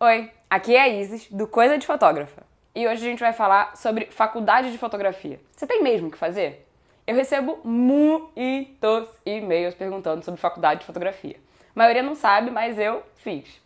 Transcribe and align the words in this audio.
Oi, 0.00 0.30
aqui 0.48 0.76
é 0.76 0.82
a 0.82 0.88
Isis, 0.88 1.26
do 1.28 1.48
Coisa 1.48 1.76
de 1.76 1.84
Fotógrafa. 1.84 2.44
E 2.72 2.86
hoje 2.86 3.04
a 3.04 3.10
gente 3.10 3.18
vai 3.18 3.32
falar 3.32 3.76
sobre 3.76 4.06
faculdade 4.12 4.70
de 4.70 4.78
fotografia. 4.78 5.40
Você 5.50 5.66
tem 5.66 5.82
mesmo 5.82 6.08
que 6.08 6.16
fazer? 6.16 6.68
Eu 7.04 7.16
recebo 7.16 7.58
muitos 7.64 9.08
e-mails 9.26 9.74
perguntando 9.74 10.24
sobre 10.24 10.40
faculdade 10.40 10.80
de 10.80 10.86
fotografia. 10.86 11.34
A 11.74 11.78
maioria 11.80 12.04
não 12.04 12.14
sabe, 12.14 12.48
mas 12.48 12.78
eu 12.78 13.02
fiz. 13.16 13.60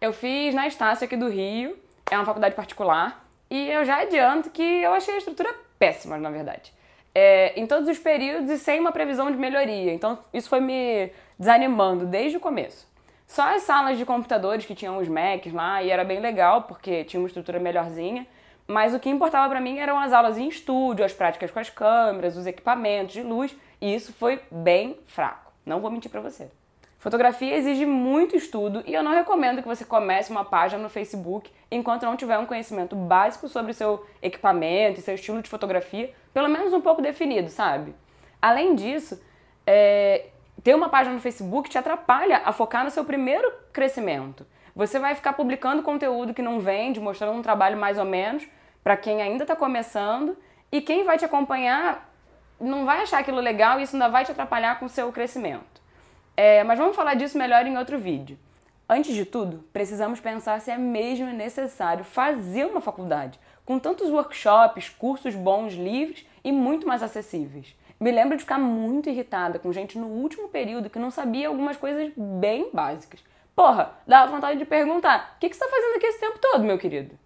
Eu 0.00 0.12
fiz 0.12 0.54
na 0.54 0.68
Estácio 0.68 1.04
aqui 1.04 1.16
do 1.16 1.28
Rio, 1.28 1.76
é 2.08 2.14
uma 2.14 2.24
faculdade 2.24 2.54
particular, 2.54 3.26
e 3.50 3.68
eu 3.72 3.84
já 3.84 4.02
adianto 4.02 4.50
que 4.50 4.62
eu 4.62 4.92
achei 4.92 5.14
a 5.14 5.18
estrutura 5.18 5.52
péssima, 5.80 6.16
na 6.16 6.30
verdade. 6.30 6.72
É, 7.12 7.58
em 7.58 7.66
todos 7.66 7.88
os 7.88 7.98
períodos 7.98 8.48
e 8.50 8.56
sem 8.56 8.78
uma 8.78 8.92
previsão 8.92 9.32
de 9.32 9.36
melhoria. 9.36 9.92
Então 9.92 10.16
isso 10.32 10.48
foi 10.48 10.60
me 10.60 11.10
desanimando 11.36 12.06
desde 12.06 12.36
o 12.36 12.40
começo. 12.40 12.86
Só 13.28 13.54
as 13.54 13.62
salas 13.62 13.98
de 13.98 14.06
computadores 14.06 14.64
que 14.64 14.74
tinham 14.74 14.96
os 14.96 15.06
Macs 15.06 15.52
lá 15.52 15.82
e 15.82 15.90
era 15.90 16.02
bem 16.02 16.18
legal 16.18 16.62
porque 16.62 17.04
tinha 17.04 17.20
uma 17.20 17.26
estrutura 17.26 17.60
melhorzinha. 17.60 18.26
Mas 18.66 18.94
o 18.94 18.98
que 18.98 19.08
importava 19.08 19.48
para 19.48 19.60
mim 19.60 19.78
eram 19.78 19.98
as 19.98 20.12
aulas 20.12 20.38
em 20.38 20.48
estúdio, 20.48 21.04
as 21.04 21.12
práticas 21.12 21.50
com 21.50 21.58
as 21.58 21.70
câmeras, 21.70 22.36
os 22.36 22.46
equipamentos 22.46 23.12
de 23.12 23.22
luz, 23.22 23.54
e 23.80 23.94
isso 23.94 24.12
foi 24.14 24.40
bem 24.50 24.98
fraco. 25.06 25.52
Não 25.64 25.80
vou 25.80 25.90
mentir 25.90 26.10
para 26.10 26.22
você. 26.22 26.50
Fotografia 26.98 27.54
exige 27.54 27.86
muito 27.86 28.34
estudo 28.34 28.82
e 28.86 28.92
eu 28.92 29.02
não 29.02 29.12
recomendo 29.12 29.62
que 29.62 29.68
você 29.68 29.84
comece 29.84 30.30
uma 30.30 30.44
página 30.44 30.82
no 30.82 30.88
Facebook 30.88 31.50
enquanto 31.70 32.04
não 32.04 32.16
tiver 32.16 32.38
um 32.38 32.46
conhecimento 32.46 32.96
básico 32.96 33.46
sobre 33.46 33.72
seu 33.72 34.04
equipamento 34.20 34.98
e 34.98 35.02
seu 35.02 35.14
estilo 35.14 35.40
de 35.40 35.48
fotografia, 35.48 36.12
pelo 36.34 36.48
menos 36.48 36.72
um 36.72 36.80
pouco 36.80 37.00
definido, 37.00 37.50
sabe? 37.50 37.94
Além 38.42 38.74
disso, 38.74 39.22
é, 39.66 40.26
ter 40.62 40.74
uma 40.74 40.88
página 40.88 41.14
no 41.14 41.20
Facebook 41.20 41.68
te 41.68 41.78
atrapalha 41.78 42.42
a 42.44 42.52
focar 42.52 42.84
no 42.84 42.90
seu 42.90 43.04
primeiro 43.04 43.50
crescimento. 43.72 44.46
Você 44.74 44.98
vai 44.98 45.14
ficar 45.14 45.32
publicando 45.32 45.82
conteúdo 45.82 46.34
que 46.34 46.42
não 46.42 46.60
vende, 46.60 47.00
mostrando 47.00 47.38
um 47.38 47.42
trabalho 47.42 47.76
mais 47.76 47.98
ou 47.98 48.04
menos 48.04 48.46
para 48.82 48.96
quem 48.96 49.20
ainda 49.22 49.44
está 49.44 49.56
começando 49.56 50.36
e 50.70 50.80
quem 50.80 51.04
vai 51.04 51.18
te 51.18 51.24
acompanhar 51.24 52.08
não 52.60 52.84
vai 52.84 53.02
achar 53.02 53.18
aquilo 53.18 53.40
legal 53.40 53.78
e 53.78 53.82
isso 53.82 53.96
ainda 53.96 54.08
vai 54.08 54.24
te 54.24 54.32
atrapalhar 54.32 54.78
com 54.78 54.86
o 54.86 54.88
seu 54.88 55.10
crescimento. 55.12 55.82
É, 56.36 56.62
mas 56.64 56.78
vamos 56.78 56.94
falar 56.94 57.14
disso 57.14 57.36
melhor 57.36 57.66
em 57.66 57.76
outro 57.76 57.98
vídeo. 57.98 58.38
Antes 58.88 59.14
de 59.14 59.24
tudo, 59.24 59.64
precisamos 59.72 60.18
pensar 60.18 60.60
se 60.60 60.70
é 60.70 60.78
mesmo 60.78 61.26
necessário 61.26 62.04
fazer 62.04 62.64
uma 62.64 62.80
faculdade, 62.80 63.38
com 63.64 63.78
tantos 63.78 64.10
workshops, 64.10 64.88
cursos 64.88 65.34
bons, 65.34 65.74
livres 65.74 66.24
e 66.42 66.50
muito 66.50 66.86
mais 66.86 67.02
acessíveis. 67.02 67.76
Me 68.00 68.12
lembro 68.12 68.36
de 68.36 68.42
ficar 68.42 68.58
muito 68.58 69.08
irritada 69.08 69.58
com 69.58 69.72
gente 69.72 69.98
no 69.98 70.06
último 70.06 70.48
período 70.48 70.88
que 70.88 70.98
não 70.98 71.10
sabia 71.10 71.48
algumas 71.48 71.76
coisas 71.76 72.12
bem 72.16 72.70
básicas. 72.72 73.20
Porra, 73.56 73.92
dava 74.06 74.30
vontade 74.30 74.58
de 74.58 74.64
perguntar: 74.64 75.34
o 75.36 75.40
que, 75.40 75.48
que 75.48 75.56
você 75.56 75.64
está 75.64 75.76
fazendo 75.76 75.96
aqui 75.96 76.06
esse 76.06 76.20
tempo 76.20 76.38
todo, 76.40 76.62
meu 76.62 76.78
querido? 76.78 77.18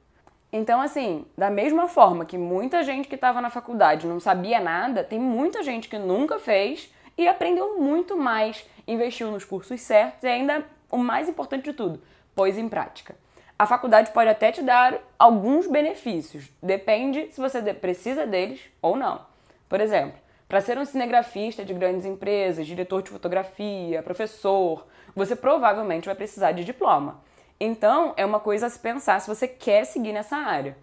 Então, 0.50 0.80
assim, 0.80 1.26
da 1.36 1.50
mesma 1.50 1.88
forma 1.88 2.24
que 2.24 2.38
muita 2.38 2.82
gente 2.82 3.08
que 3.08 3.14
estava 3.14 3.40
na 3.40 3.50
faculdade 3.50 4.06
não 4.06 4.20
sabia 4.20 4.60
nada, 4.60 5.04
tem 5.04 5.18
muita 5.18 5.62
gente 5.62 5.88
que 5.88 5.98
nunca 5.98 6.38
fez 6.38 6.92
e 7.16 7.28
aprendeu 7.28 7.78
muito 7.78 8.16
mais, 8.16 8.66
investiu 8.86 9.30
nos 9.30 9.44
cursos 9.44 9.80
certos 9.80 10.24
e 10.24 10.26
ainda 10.26 10.64
o 10.90 10.98
mais 10.98 11.28
importante 11.28 11.64
de 11.64 11.72
tudo, 11.72 12.02
pôs 12.34 12.58
em 12.58 12.68
prática. 12.68 13.14
A 13.58 13.66
faculdade 13.66 14.10
pode 14.10 14.28
até 14.28 14.52
te 14.52 14.62
dar 14.62 14.98
alguns 15.18 15.66
benefícios, 15.66 16.50
depende 16.62 17.28
se 17.30 17.40
você 17.40 17.62
precisa 17.74 18.26
deles 18.26 18.60
ou 18.82 18.96
não. 18.96 19.24
Por 19.68 19.80
exemplo, 19.80 20.18
para 20.52 20.60
ser 20.60 20.76
um 20.76 20.84
cinegrafista 20.84 21.64
de 21.64 21.72
grandes 21.72 22.04
empresas, 22.04 22.66
diretor 22.66 23.00
de 23.02 23.08
fotografia, 23.08 24.02
professor, 24.02 24.86
você 25.16 25.34
provavelmente 25.34 26.04
vai 26.04 26.14
precisar 26.14 26.52
de 26.52 26.62
diploma. 26.62 27.22
Então, 27.58 28.12
é 28.18 28.26
uma 28.26 28.38
coisa 28.38 28.66
a 28.66 28.68
se 28.68 28.78
pensar 28.78 29.18
se 29.18 29.34
você 29.34 29.48
quer 29.48 29.86
seguir 29.86 30.12
nessa 30.12 30.36
área. 30.36 30.76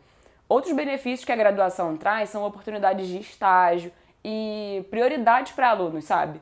Outros 0.47 0.73
benefícios 0.73 1.23
que 1.23 1.31
a 1.31 1.35
graduação 1.35 1.95
traz 1.97 2.29
são 2.29 2.43
oportunidades 2.43 3.07
de 3.07 3.19
estágio 3.19 3.91
e 4.25 4.83
prioridades 4.89 5.52
para 5.52 5.69
alunos, 5.69 6.03
sabe? 6.05 6.41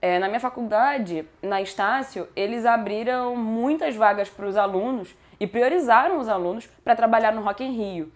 É, 0.00 0.18
na 0.18 0.28
minha 0.28 0.40
faculdade, 0.40 1.28
na 1.42 1.60
Estácio, 1.60 2.26
eles 2.34 2.64
abriram 2.64 3.36
muitas 3.36 3.94
vagas 3.94 4.30
para 4.30 4.46
os 4.46 4.56
alunos 4.56 5.14
e 5.38 5.46
priorizaram 5.46 6.18
os 6.18 6.26
alunos 6.26 6.66
para 6.82 6.96
trabalhar 6.96 7.32
no 7.32 7.42
Rock 7.42 7.62
in 7.62 7.72
Rio. 7.72 8.10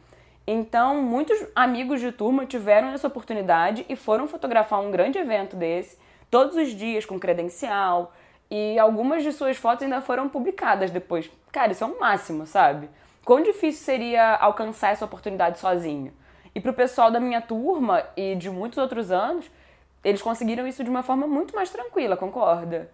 Então, 0.47 1.03
muitos 1.03 1.45
amigos 1.57 2.01
de 2.01 2.12
turma 2.12 2.47
tiveram 2.47 2.89
essa 2.89 3.09
oportunidade 3.09 3.84
e 3.89 3.97
foram 3.97 4.29
fotografar 4.29 4.81
um 4.81 4.93
grande 4.93 5.19
evento 5.19 5.57
desse, 5.57 5.99
todos 6.31 6.55
os 6.57 6.69
dias 6.69 7.05
com 7.05 7.19
credencial, 7.19 8.15
e 8.49 8.79
algumas 8.79 9.25
de 9.25 9.33
suas 9.33 9.57
fotos 9.57 9.83
ainda 9.83 10.01
foram 10.01 10.29
publicadas 10.29 10.93
depois. 10.93 11.29
Cara, 11.51 11.73
isso 11.73 11.83
é 11.83 11.87
um 11.87 11.99
máximo, 11.99 12.47
sabe? 12.47 12.89
Quão 13.25 13.43
difícil 13.43 13.84
seria 13.84 14.37
alcançar 14.37 14.93
essa 14.93 15.05
oportunidade 15.05 15.59
sozinho? 15.59 16.12
E 16.55 16.61
pro 16.61 16.73
pessoal 16.73 17.11
da 17.11 17.19
minha 17.19 17.41
turma 17.41 18.05
e 18.17 18.37
de 18.37 18.49
muitos 18.49 18.78
outros 18.78 19.11
anos, 19.11 19.51
eles 20.05 20.23
conseguiram 20.23 20.65
isso 20.65 20.84
de 20.84 20.91
uma 20.91 21.03
forma 21.03 21.27
muito 21.27 21.57
mais 21.57 21.71
tranquila, 21.71 22.17
concorda? 22.17 22.89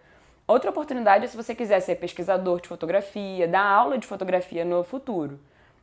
Outra 0.49 0.71
oportunidade 0.71 1.27
é 1.27 1.29
se 1.29 1.37
você 1.37 1.55
quiser 1.55 1.81
ser 1.81 1.97
pesquisador 1.97 2.63
de 2.63 2.69
fotografia, 2.69 3.47
dar 3.47 3.63
aula 3.63 3.99
de 3.99 4.07
fotografia 4.07 4.65
no 4.65 4.83
futuro. 4.83 5.39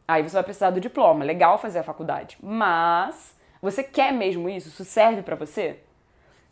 Aí 0.10 0.24
você 0.24 0.34
vai 0.34 0.44
precisar 0.44 0.72
do 0.72 0.80
diploma. 0.80 1.24
Legal 1.24 1.60
fazer 1.60 1.78
a 1.78 1.84
faculdade. 1.84 2.36
Mas 2.42 3.38
você 3.62 3.84
quer 3.84 4.12
mesmo 4.12 4.50
isso? 4.50 4.70
Isso 4.70 4.84
serve 4.84 5.22
para 5.22 5.36
você? 5.36 5.82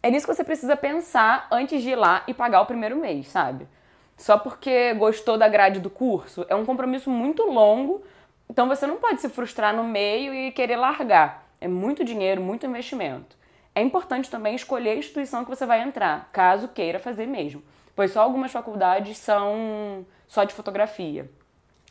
É 0.04 0.12
nisso 0.12 0.28
que 0.28 0.36
você 0.36 0.44
precisa 0.44 0.78
pensar 0.78 1.48
antes 1.50 1.82
de 1.82 1.90
ir 1.90 1.96
lá 1.96 2.24
e 2.28 2.36
pagar 2.36 2.62
o 2.62 2.68
primeiro 2.68 2.96
mês, 2.96 3.28
sabe? 3.30 3.68
Só 4.16 4.38
porque 4.38 4.94
gostou 4.94 5.40
da 5.40 5.48
grade 5.48 5.80
do 5.80 5.90
curso 5.90 6.46
é 6.48 6.54
um 6.54 6.66
compromisso 6.66 7.10
muito 7.10 7.50
longo, 7.50 8.04
então 8.48 8.68
você 8.68 8.86
não 8.86 8.98
pode 8.98 9.22
se 9.22 9.30
frustrar 9.30 9.76
no 9.76 9.84
meio 9.84 10.36
e 10.36 10.52
querer 10.52 10.76
largar. 10.76 11.48
É 11.60 11.68
muito 11.68 12.04
dinheiro, 12.04 12.40
muito 12.40 12.68
investimento. 12.68 13.36
É 13.74 13.82
importante 13.82 14.30
também 14.30 14.54
escolher 14.54 14.92
a 14.92 14.96
instituição 14.98 15.44
que 15.44 15.50
você 15.50 15.66
vai 15.66 15.82
entrar, 15.82 16.30
caso 16.32 16.68
queira 16.68 17.00
fazer 17.00 17.26
mesmo, 17.26 17.64
pois 17.96 18.12
só 18.12 18.22
algumas 18.22 18.52
faculdades 18.52 19.18
são 19.18 20.06
só 20.28 20.44
de 20.44 20.54
fotografia. 20.54 21.28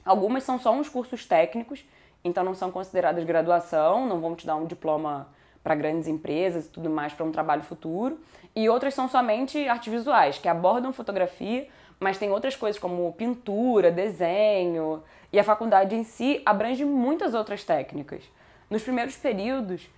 Algumas 0.06 0.44
são 0.44 0.56
só 0.59 0.72
uns 0.72 0.89
cursos 0.89 1.27
técnicos, 1.27 1.84
então 2.22 2.44
não 2.44 2.55
são 2.55 2.71
consideradas 2.71 3.25
graduação, 3.25 4.06
não 4.06 4.21
vão 4.21 4.37
te 4.37 4.47
dar 4.47 4.55
um 4.55 4.65
diploma 4.65 5.28
para 5.65 5.75
grandes 5.75 6.06
empresas 6.06 6.67
e 6.67 6.69
tudo 6.69 6.89
mais 6.89 7.12
para 7.12 7.27
um 7.27 7.33
trabalho 7.33 7.62
futuro. 7.62 8.21
E 8.55 8.69
outras 8.69 8.94
são 8.94 9.09
somente 9.09 9.69
artes 9.69 9.93
visuais, 9.93 10.39
que 10.39 10.49
abordam 10.49 10.93
fotografia, 10.93 11.69
mas 11.99 12.19
tem 12.19 12.31
outras 12.31 12.55
coisas 12.55 12.81
como 12.81 13.12
pintura, 13.15 13.91
desenho, 13.91 15.03
e 15.33 15.41
a 15.41 15.44
faculdade 15.44 15.97
em 15.97 16.05
si 16.05 16.41
abrange 16.47 16.84
muitas 16.84 17.34
outras 17.34 17.65
técnicas. 17.65 18.23
Nos 18.71 18.84
primeiros 18.84 19.17
períodos, 19.17 19.88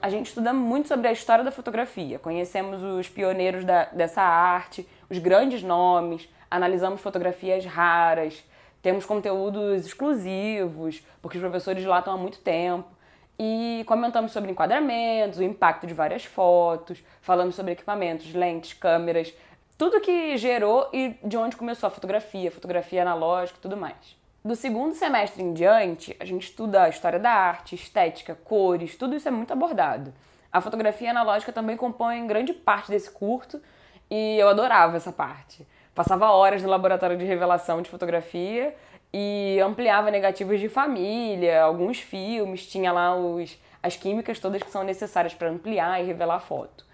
a 0.00 0.08
gente 0.10 0.26
estuda 0.26 0.52
muito 0.52 0.88
sobre 0.88 1.08
a 1.08 1.12
história 1.12 1.42
da 1.42 1.50
fotografia, 1.50 2.18
conhecemos 2.18 2.82
os 2.82 3.08
pioneiros 3.08 3.64
da, 3.64 3.86
dessa 3.86 4.22
arte, 4.22 4.86
os 5.10 5.18
grandes 5.18 5.62
nomes, 5.62 6.28
analisamos 6.50 7.00
fotografias 7.00 7.64
raras, 7.64 8.44
temos 8.82 9.04
conteúdos 9.04 9.86
exclusivos, 9.86 11.02
porque 11.20 11.36
os 11.36 11.42
professores 11.42 11.84
lá 11.84 11.98
estão 11.98 12.14
há 12.14 12.16
muito 12.16 12.38
tempo. 12.38 12.88
E 13.38 13.84
comentamos 13.86 14.32
sobre 14.32 14.50
enquadramentos, 14.50 15.38
o 15.38 15.44
impacto 15.44 15.86
de 15.86 15.94
várias 15.94 16.24
fotos, 16.24 17.02
falamos 17.20 17.54
sobre 17.54 17.72
equipamentos, 17.72 18.34
lentes, 18.34 18.72
câmeras, 18.72 19.32
tudo 19.76 20.00
que 20.00 20.36
gerou 20.36 20.88
e 20.92 21.16
de 21.22 21.36
onde 21.36 21.56
começou 21.56 21.86
a 21.86 21.90
fotografia, 21.90 22.50
fotografia 22.50 23.02
analógica 23.02 23.58
e 23.58 23.62
tudo 23.62 23.76
mais. 23.76 24.18
Do 24.44 24.56
segundo 24.56 24.94
semestre 24.94 25.42
em 25.42 25.52
diante, 25.52 26.16
a 26.18 26.24
gente 26.24 26.44
estuda 26.44 26.82
a 26.82 26.88
história 26.88 27.18
da 27.18 27.30
arte, 27.30 27.76
estética, 27.76 28.34
cores, 28.34 28.96
tudo 28.96 29.14
isso 29.14 29.28
é 29.28 29.30
muito 29.30 29.52
abordado. 29.52 30.12
A 30.50 30.60
fotografia 30.60 31.10
analógica 31.10 31.52
também 31.52 31.76
compõe 31.76 32.26
grande 32.26 32.52
parte 32.52 32.90
desse 32.90 33.10
curso 33.10 33.60
e 34.10 34.36
eu 34.38 34.48
adorava 34.48 34.96
essa 34.96 35.12
parte. 35.12 35.66
Passava 35.98 36.30
horas 36.30 36.62
no 36.62 36.68
laboratório 36.68 37.18
de 37.18 37.24
revelação 37.24 37.82
de 37.82 37.90
fotografia 37.90 38.72
e 39.12 39.58
ampliava 39.60 40.12
negativos 40.12 40.60
de 40.60 40.68
família, 40.68 41.60
alguns 41.60 41.98
filmes, 41.98 42.68
tinha 42.68 42.92
lá 42.92 43.16
os, 43.16 43.58
as 43.82 43.96
químicas 43.96 44.38
todas 44.38 44.62
que 44.62 44.70
são 44.70 44.84
necessárias 44.84 45.34
para 45.34 45.50
ampliar 45.50 46.00
e 46.00 46.06
revelar 46.06 46.36
a 46.36 46.38
foto. 46.38 46.86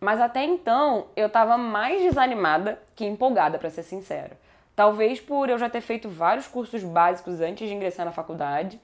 Mas 0.00 0.20
até 0.20 0.42
então 0.42 1.06
eu 1.14 1.28
estava 1.28 1.56
mais 1.56 2.02
desanimada 2.02 2.82
que 2.96 3.04
empolgada, 3.04 3.60
para 3.60 3.70
ser 3.70 3.84
sincera. 3.84 4.36
Talvez 4.74 5.20
por 5.20 5.48
eu 5.48 5.56
já 5.56 5.70
ter 5.70 5.80
feito 5.80 6.08
vários 6.08 6.48
cursos 6.48 6.82
básicos 6.82 7.40
antes 7.40 7.68
de 7.68 7.72
ingressar 7.76 8.04
na 8.04 8.10
faculdade. 8.10 8.80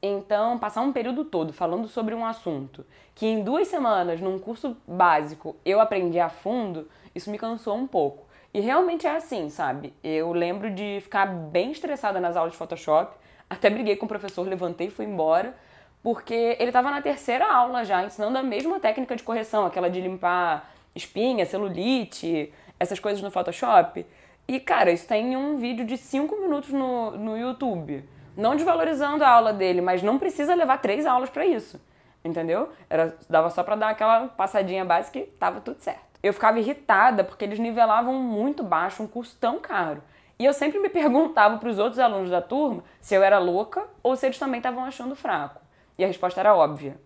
Então, 0.00 0.56
passar 0.56 0.82
um 0.82 0.92
período 0.92 1.24
todo 1.24 1.52
falando 1.52 1.88
sobre 1.88 2.14
um 2.14 2.24
assunto 2.24 2.86
que 3.12 3.26
em 3.26 3.42
duas 3.42 3.66
semanas, 3.66 4.20
num 4.20 4.38
curso 4.38 4.76
básico, 4.86 5.56
eu 5.64 5.80
aprendi 5.80 6.20
a 6.20 6.28
fundo, 6.28 6.88
isso 7.12 7.28
me 7.28 7.38
cansou 7.38 7.76
um 7.76 7.88
pouco. 7.88 8.25
E 8.56 8.60
realmente 8.60 9.06
é 9.06 9.14
assim, 9.14 9.50
sabe? 9.50 9.92
Eu 10.02 10.32
lembro 10.32 10.70
de 10.70 10.98
ficar 11.02 11.26
bem 11.26 11.72
estressada 11.72 12.18
nas 12.18 12.38
aulas 12.38 12.52
de 12.52 12.58
Photoshop, 12.58 13.14
até 13.50 13.68
briguei 13.68 13.96
com 13.96 14.06
o 14.06 14.08
professor, 14.08 14.48
levantei 14.48 14.86
e 14.86 14.90
fui 14.90 15.04
embora, 15.04 15.54
porque 16.02 16.56
ele 16.58 16.70
estava 16.70 16.90
na 16.90 17.02
terceira 17.02 17.44
aula 17.52 17.84
já, 17.84 18.02
ensinando 18.02 18.38
a 18.38 18.42
mesma 18.42 18.80
técnica 18.80 19.14
de 19.14 19.22
correção, 19.22 19.66
aquela 19.66 19.90
de 19.90 20.00
limpar 20.00 20.70
espinha, 20.94 21.44
celulite, 21.44 22.50
essas 22.80 22.98
coisas 22.98 23.20
no 23.20 23.30
Photoshop. 23.30 24.06
E, 24.48 24.58
cara, 24.58 24.90
isso 24.90 25.06
tem 25.06 25.36
um 25.36 25.58
vídeo 25.58 25.84
de 25.84 25.98
5 25.98 26.34
minutos 26.40 26.70
no, 26.70 27.10
no 27.10 27.36
YouTube. 27.36 28.08
Não 28.34 28.56
desvalorizando 28.56 29.22
a 29.22 29.28
aula 29.28 29.52
dele, 29.52 29.82
mas 29.82 30.02
não 30.02 30.18
precisa 30.18 30.54
levar 30.54 30.78
três 30.78 31.04
aulas 31.04 31.28
para 31.28 31.44
isso. 31.44 31.78
Entendeu? 32.24 32.70
Era, 32.88 33.14
dava 33.28 33.50
só 33.50 33.62
pra 33.62 33.76
dar 33.76 33.90
aquela 33.90 34.28
passadinha 34.28 34.82
básica 34.82 35.18
e 35.18 35.26
tava 35.26 35.60
tudo 35.60 35.78
certo. 35.78 36.05
Eu 36.22 36.32
ficava 36.32 36.58
irritada 36.58 37.22
porque 37.22 37.44
eles 37.44 37.58
nivelavam 37.58 38.14
muito 38.14 38.62
baixo 38.62 39.02
um 39.02 39.06
curso 39.06 39.36
tão 39.40 39.58
caro. 39.58 40.02
E 40.38 40.44
eu 40.44 40.52
sempre 40.52 40.78
me 40.78 40.88
perguntava 40.90 41.58
para 41.58 41.68
os 41.68 41.78
outros 41.78 41.98
alunos 41.98 42.30
da 42.30 42.42
turma 42.42 42.82
se 43.00 43.14
eu 43.14 43.22
era 43.22 43.38
louca 43.38 43.84
ou 44.02 44.16
se 44.16 44.26
eles 44.26 44.38
também 44.38 44.58
estavam 44.58 44.84
achando 44.84 45.14
fraco. 45.14 45.60
E 45.98 46.04
a 46.04 46.06
resposta 46.06 46.40
era 46.40 46.54
óbvia. 46.54 46.98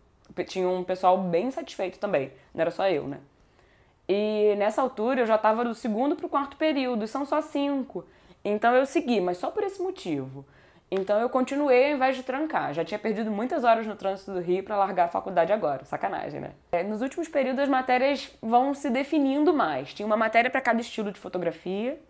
Tinha 0.46 0.68
um 0.68 0.84
pessoal 0.84 1.18
bem 1.18 1.50
satisfeito 1.50 1.98
também, 1.98 2.32
não 2.54 2.62
era 2.62 2.70
só 2.70 2.88
eu, 2.88 3.06
né? 3.06 3.18
E 4.08 4.54
nessa 4.56 4.82
altura 4.82 5.20
eu 5.20 5.26
já 5.26 5.36
estava 5.36 5.64
do 5.64 5.74
segundo 5.74 6.16
para 6.16 6.26
o 6.26 6.28
quarto 6.28 6.56
período, 6.56 7.04
e 7.04 7.08
são 7.08 7.24
só 7.24 7.40
cinco. 7.40 8.04
Então 8.44 8.74
eu 8.74 8.86
segui, 8.86 9.20
mas 9.20 9.38
só 9.38 9.50
por 9.50 9.62
esse 9.62 9.80
motivo. 9.80 10.44
Então 10.90 11.20
eu 11.20 11.28
continuei 11.28 11.90
ao 11.90 11.96
invés 11.96 12.16
de 12.16 12.24
trancar. 12.24 12.74
Já 12.74 12.84
tinha 12.84 12.98
perdido 12.98 13.30
muitas 13.30 13.62
horas 13.62 13.86
no 13.86 13.94
trânsito 13.94 14.32
do 14.32 14.40
Rio 14.40 14.64
para 14.64 14.76
largar 14.76 15.04
a 15.04 15.08
faculdade 15.08 15.52
agora. 15.52 15.84
Sacanagem, 15.84 16.40
né? 16.40 16.50
É, 16.72 16.82
nos 16.82 17.00
últimos 17.00 17.28
períodos 17.28 17.62
as 17.62 17.68
matérias 17.68 18.36
vão 18.42 18.74
se 18.74 18.90
definindo 18.90 19.54
mais. 19.54 19.94
Tinha 19.94 20.04
uma 20.04 20.16
matéria 20.16 20.50
para 20.50 20.60
cada 20.60 20.80
estilo 20.80 21.12
de 21.12 21.20
fotografia. 21.20 22.00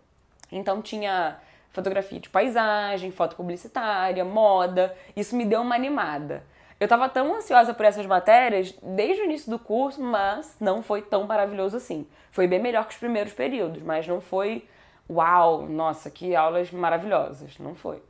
Então 0.51 0.81
tinha 0.81 1.37
fotografia 1.69 2.19
de 2.19 2.29
paisagem, 2.29 3.11
foto 3.11 3.35
publicitária, 3.35 4.25
moda. 4.25 4.95
Isso 5.15 5.35
me 5.35 5.45
deu 5.45 5.61
uma 5.61 5.75
animada. 5.75 6.43
Eu 6.79 6.85
estava 6.85 7.07
tão 7.07 7.35
ansiosa 7.35 7.75
por 7.75 7.85
essas 7.85 8.07
matérias 8.07 8.73
desde 8.81 9.21
o 9.21 9.25
início 9.25 9.51
do 9.51 9.59
curso, 9.59 10.01
mas 10.01 10.57
não 10.59 10.81
foi 10.81 11.03
tão 11.03 11.27
maravilhoso 11.27 11.77
assim. 11.77 12.07
Foi 12.31 12.47
bem 12.47 12.59
melhor 12.59 12.85
que 12.85 12.93
os 12.93 12.97
primeiros 12.97 13.33
períodos, 13.33 13.83
mas 13.83 14.07
não 14.07 14.19
foi 14.19 14.67
uau, 15.07 15.67
nossa, 15.67 16.09
que 16.09 16.35
aulas 16.35 16.71
maravilhosas. 16.71 17.59
Não 17.59 17.75
foi. 17.75 18.01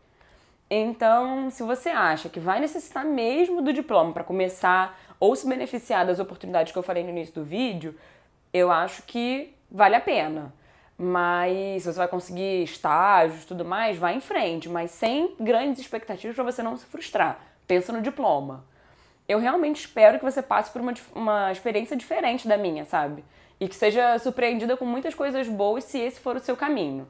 Então, 0.73 1.49
se 1.49 1.63
você 1.63 1.89
acha 1.89 2.29
que 2.29 2.39
vai 2.39 2.61
necessitar 2.61 3.03
mesmo 3.03 3.61
do 3.61 3.73
diploma 3.73 4.13
para 4.13 4.23
começar 4.23 4.97
ou 5.19 5.35
se 5.35 5.45
beneficiar 5.45 6.05
das 6.05 6.17
oportunidades 6.17 6.71
que 6.71 6.79
eu 6.79 6.83
falei 6.83 7.03
no 7.03 7.09
início 7.09 7.35
do 7.35 7.43
vídeo, 7.43 7.93
eu 8.53 8.71
acho 8.71 9.03
que 9.03 9.53
vale 9.69 9.97
a 9.97 9.99
pena. 9.99 10.53
Mas 10.97 11.83
se 11.83 11.91
você 11.91 11.97
vai 11.97 12.07
conseguir 12.07 12.63
estágios 12.63 13.43
tudo 13.43 13.65
mais, 13.65 13.97
vai 13.97 14.15
em 14.15 14.21
frente, 14.21 14.69
mas 14.69 14.91
sem 14.91 15.35
grandes 15.37 15.81
expectativas 15.81 16.37
para 16.37 16.45
você 16.45 16.63
não 16.63 16.77
se 16.77 16.85
frustrar. 16.85 17.41
Pensa 17.67 17.91
no 17.91 18.01
diploma. 18.01 18.63
Eu 19.27 19.39
realmente 19.39 19.81
espero 19.81 20.19
que 20.19 20.23
você 20.23 20.41
passe 20.41 20.71
por 20.71 20.79
uma, 20.79 20.93
uma 21.13 21.51
experiência 21.51 21.97
diferente 21.97 22.47
da 22.47 22.55
minha, 22.55 22.85
sabe? 22.85 23.25
E 23.59 23.67
que 23.67 23.75
seja 23.75 24.17
surpreendida 24.19 24.77
com 24.77 24.85
muitas 24.85 25.13
coisas 25.13 25.49
boas 25.49 25.83
se 25.83 25.99
esse 25.99 26.21
for 26.21 26.37
o 26.37 26.39
seu 26.39 26.55
caminho. 26.55 27.09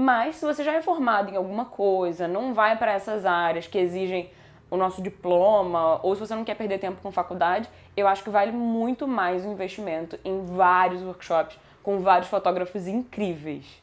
Mas 0.00 0.36
se 0.36 0.46
você 0.46 0.62
já 0.62 0.74
é 0.74 0.80
formado 0.80 1.28
em 1.28 1.36
alguma 1.36 1.64
coisa, 1.64 2.28
não 2.28 2.54
vai 2.54 2.76
para 2.76 2.92
essas 2.92 3.26
áreas 3.26 3.66
que 3.66 3.76
exigem 3.76 4.30
o 4.70 4.76
nosso 4.76 5.02
diploma, 5.02 5.98
ou 6.04 6.14
se 6.14 6.20
você 6.20 6.36
não 6.36 6.44
quer 6.44 6.54
perder 6.54 6.78
tempo 6.78 7.02
com 7.02 7.10
faculdade, 7.10 7.68
eu 7.96 8.06
acho 8.06 8.22
que 8.22 8.30
vale 8.30 8.52
muito 8.52 9.08
mais 9.08 9.44
o 9.44 9.48
investimento 9.48 10.16
em 10.24 10.40
vários 10.54 11.02
workshops 11.02 11.58
com 11.82 11.98
vários 11.98 12.28
fotógrafos 12.28 12.86
incríveis. 12.86 13.82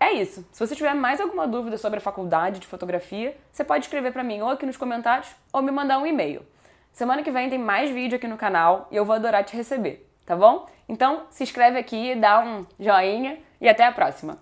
É 0.00 0.10
isso. 0.10 0.44
Se 0.50 0.66
você 0.66 0.74
tiver 0.74 0.92
mais 0.92 1.20
alguma 1.20 1.46
dúvida 1.46 1.78
sobre 1.78 1.98
a 1.98 2.02
faculdade 2.02 2.58
de 2.58 2.66
fotografia, 2.66 3.36
você 3.52 3.62
pode 3.62 3.84
escrever 3.84 4.12
para 4.12 4.24
mim 4.24 4.40
ou 4.40 4.48
aqui 4.48 4.66
nos 4.66 4.76
comentários 4.76 5.36
ou 5.52 5.62
me 5.62 5.70
mandar 5.70 6.00
um 6.00 6.06
e-mail. 6.06 6.42
Semana 6.90 7.22
que 7.22 7.30
vem 7.30 7.48
tem 7.48 7.60
mais 7.60 7.92
vídeo 7.92 8.16
aqui 8.16 8.26
no 8.26 8.36
canal 8.36 8.88
e 8.90 8.96
eu 8.96 9.04
vou 9.04 9.14
adorar 9.14 9.44
te 9.44 9.56
receber, 9.56 10.04
tá 10.26 10.34
bom? 10.34 10.66
Então 10.88 11.26
se 11.30 11.44
inscreve 11.44 11.78
aqui, 11.78 12.16
dá 12.16 12.40
um 12.40 12.66
joinha 12.80 13.38
e 13.60 13.68
até 13.68 13.86
a 13.86 13.92
próxima. 13.92 14.36